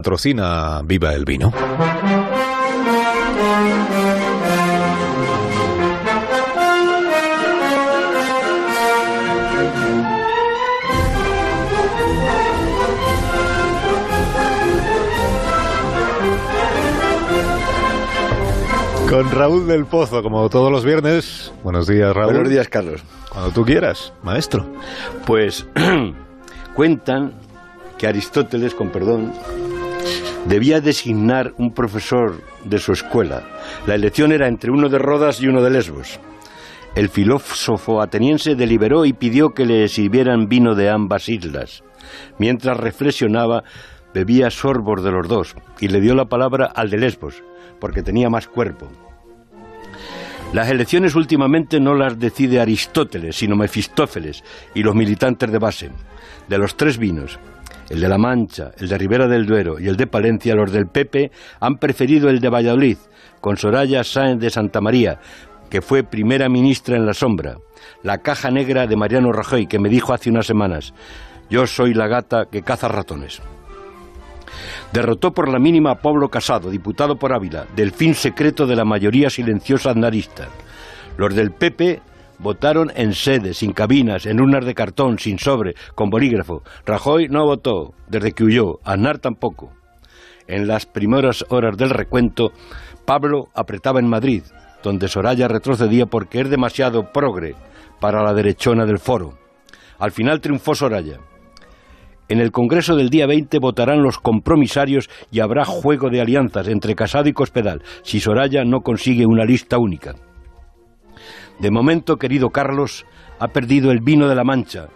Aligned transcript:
Patrocina 0.00 0.80
Viva 0.82 1.12
el 1.12 1.26
Vino. 1.26 1.52
Con 19.10 19.30
Raúl 19.30 19.66
del 19.66 19.84
Pozo, 19.84 20.22
como 20.22 20.48
todos 20.48 20.72
los 20.72 20.82
viernes. 20.82 21.52
Buenos 21.62 21.86
días, 21.86 22.16
Raúl. 22.16 22.32
Buenos 22.32 22.48
días, 22.48 22.68
Carlos. 22.70 23.02
Cuando 23.28 23.50
tú 23.50 23.66
quieras, 23.66 24.14
maestro. 24.22 24.64
Pues 25.26 25.66
cuentan 26.74 27.34
que 27.98 28.06
Aristóteles, 28.06 28.74
con 28.74 28.88
perdón, 28.88 29.34
debía 30.46 30.80
designar 30.80 31.52
un 31.58 31.72
profesor 31.72 32.42
de 32.64 32.78
su 32.78 32.92
escuela. 32.92 33.42
La 33.86 33.94
elección 33.94 34.32
era 34.32 34.48
entre 34.48 34.70
uno 34.70 34.88
de 34.88 34.98
Rodas 34.98 35.40
y 35.40 35.48
uno 35.48 35.62
de 35.62 35.70
Lesbos. 35.70 36.18
El 36.94 37.08
filósofo 37.08 38.02
ateniense 38.02 38.56
deliberó 38.56 39.04
y 39.04 39.12
pidió 39.12 39.50
que 39.50 39.64
le 39.64 39.88
sirvieran 39.88 40.48
vino 40.48 40.74
de 40.74 40.90
ambas 40.90 41.28
islas. 41.28 41.84
Mientras 42.38 42.76
reflexionaba, 42.76 43.62
bebía 44.12 44.50
sorbos 44.50 45.04
de 45.04 45.12
los 45.12 45.28
dos 45.28 45.54
y 45.78 45.88
le 45.88 46.00
dio 46.00 46.14
la 46.14 46.24
palabra 46.24 46.66
al 46.74 46.90
de 46.90 46.98
Lesbos, 46.98 47.42
porque 47.78 48.02
tenía 48.02 48.28
más 48.28 48.48
cuerpo. 48.48 48.88
Las 50.52 50.68
elecciones 50.68 51.14
últimamente 51.14 51.78
no 51.78 51.94
las 51.94 52.18
decide 52.18 52.60
Aristóteles, 52.60 53.36
sino 53.36 53.54
Mefistófeles 53.54 54.42
y 54.74 54.82
los 54.82 54.96
militantes 54.96 55.52
de 55.52 55.58
base. 55.58 55.90
De 56.48 56.58
los 56.58 56.76
tres 56.76 56.98
vinos, 56.98 57.38
el 57.90 58.00
de 58.00 58.08
La 58.08 58.18
Mancha, 58.18 58.70
el 58.78 58.88
de 58.88 58.96
Ribera 58.96 59.26
del 59.26 59.44
Duero 59.44 59.78
y 59.78 59.88
el 59.88 59.96
de 59.96 60.06
Palencia, 60.06 60.54
los 60.54 60.72
del 60.72 60.86
Pepe 60.86 61.32
han 61.60 61.76
preferido 61.76 62.30
el 62.30 62.40
de 62.40 62.48
Valladolid, 62.48 62.96
con 63.40 63.56
Soraya 63.56 64.04
Sáenz 64.04 64.40
de 64.40 64.48
Santa 64.48 64.80
María, 64.80 65.18
que 65.68 65.82
fue 65.82 66.04
primera 66.04 66.48
ministra 66.48 66.96
en 66.96 67.04
la 67.04 67.14
sombra, 67.14 67.56
la 68.02 68.18
caja 68.18 68.50
negra 68.50 68.86
de 68.86 68.96
Mariano 68.96 69.32
Rajoy, 69.32 69.66
que 69.66 69.80
me 69.80 69.88
dijo 69.88 70.12
hace 70.12 70.30
unas 70.30 70.46
semanas, 70.46 70.94
yo 71.50 71.66
soy 71.66 71.92
la 71.92 72.06
gata 72.06 72.46
que 72.50 72.62
caza 72.62 72.88
ratones. 72.88 73.42
Derrotó 74.92 75.32
por 75.32 75.48
la 75.48 75.58
mínima 75.58 75.92
a 75.92 76.00
Pablo 76.00 76.28
Casado, 76.28 76.70
diputado 76.70 77.16
por 77.16 77.32
Ávila, 77.32 77.66
del 77.74 77.90
fin 77.90 78.14
secreto 78.14 78.66
de 78.66 78.76
la 78.76 78.84
mayoría 78.84 79.30
silenciosa 79.30 79.90
aznarista. 79.90 80.48
Los 81.16 81.34
del 81.34 81.50
PP 81.50 82.02
votaron 82.40 82.90
en 82.94 83.12
sede, 83.12 83.54
sin 83.54 83.72
cabinas, 83.72 84.26
en 84.26 84.40
urnas 84.40 84.64
de 84.64 84.74
cartón, 84.74 85.18
sin 85.18 85.38
sobre, 85.38 85.74
con 85.94 86.10
bolígrafo. 86.10 86.62
Rajoy 86.86 87.28
no 87.28 87.44
votó, 87.44 87.94
desde 88.08 88.32
que 88.32 88.44
huyó, 88.44 88.80
Aznar 88.84 89.18
tampoco. 89.18 89.72
En 90.46 90.66
las 90.66 90.86
primeras 90.86 91.44
horas 91.50 91.76
del 91.76 91.90
recuento, 91.90 92.50
Pablo 93.04 93.48
apretaba 93.54 94.00
en 94.00 94.08
Madrid, 94.08 94.42
donde 94.82 95.08
Soraya 95.08 95.48
retrocedía 95.48 96.06
porque 96.06 96.40
es 96.40 96.50
demasiado 96.50 97.12
progre 97.12 97.54
para 98.00 98.22
la 98.22 98.32
derechona 98.32 98.86
del 98.86 98.98
foro. 98.98 99.38
Al 99.98 100.10
final 100.10 100.40
triunfó 100.40 100.74
Soraya. 100.74 101.18
En 102.28 102.40
el 102.40 102.52
Congreso 102.52 102.96
del 102.96 103.10
día 103.10 103.26
20 103.26 103.58
votarán 103.58 104.02
los 104.02 104.18
compromisarios 104.18 105.10
y 105.30 105.40
habrá 105.40 105.64
juego 105.64 106.08
de 106.10 106.20
alianzas 106.20 106.68
entre 106.68 106.94
Casado 106.94 107.28
y 107.28 107.32
Cospedal 107.32 107.82
si 108.02 108.20
Soraya 108.20 108.64
no 108.64 108.80
consigue 108.80 109.26
una 109.26 109.44
lista 109.44 109.78
única. 109.78 110.14
De 111.60 111.70
momento, 111.70 112.16
querido 112.16 112.48
Carlos, 112.48 113.04
ha 113.38 113.48
perdido 113.48 113.90
el 113.90 114.00
vino 114.00 114.28
de 114.28 114.34
la 114.34 114.44
Mancha, 114.44 114.88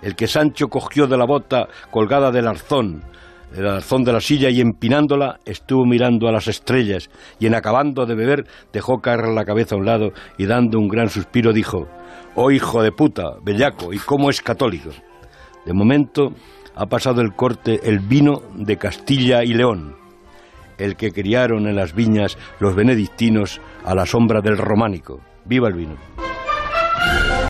el 0.00 0.14
que 0.14 0.28
Sancho 0.28 0.68
cogió 0.68 1.08
de 1.08 1.16
la 1.16 1.26
bota 1.26 1.66
colgada 1.90 2.30
del 2.30 2.46
arzón, 2.46 3.02
el 3.52 3.66
arzón 3.66 4.04
de 4.04 4.12
la 4.12 4.20
silla 4.20 4.48
y 4.48 4.60
empinándola 4.60 5.40
estuvo 5.44 5.84
mirando 5.84 6.28
a 6.28 6.32
las 6.32 6.46
estrellas 6.46 7.10
y 7.40 7.46
en 7.46 7.56
acabando 7.56 8.06
de 8.06 8.14
beber 8.14 8.44
dejó 8.72 8.98
caer 8.98 9.26
la 9.28 9.44
cabeza 9.44 9.74
a 9.74 9.78
un 9.78 9.86
lado 9.86 10.12
y 10.38 10.46
dando 10.46 10.78
un 10.78 10.86
gran 10.86 11.08
suspiro 11.08 11.52
dijo, 11.52 11.88
oh 12.36 12.52
hijo 12.52 12.80
de 12.80 12.92
puta, 12.92 13.34
bellaco, 13.42 13.92
¿y 13.92 13.98
cómo 13.98 14.30
es 14.30 14.40
católico? 14.40 14.90
De 15.66 15.72
momento 15.72 16.32
ha 16.76 16.86
pasado 16.86 17.22
el 17.22 17.34
corte 17.34 17.80
el 17.82 17.98
vino 17.98 18.42
de 18.54 18.76
Castilla 18.76 19.42
y 19.42 19.52
León, 19.54 19.96
el 20.78 20.94
que 20.94 21.10
criaron 21.10 21.66
en 21.66 21.74
las 21.74 21.92
viñas 21.92 22.38
los 22.60 22.76
benedictinos 22.76 23.60
a 23.84 23.96
la 23.96 24.06
sombra 24.06 24.40
del 24.40 24.58
románico. 24.58 25.20
¡Viva 25.44 25.68
el 25.68 25.74
vino! 25.74 25.96